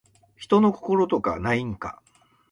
[0.35, 2.01] 人の心とかないんか